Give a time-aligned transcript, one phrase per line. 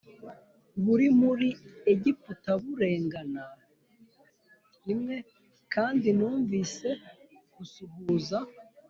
[0.83, 1.47] Buri muri
[1.91, 3.45] egiputa burengana
[4.87, 4.93] l
[5.73, 6.89] kandi numvise
[7.55, 8.39] gusuhuza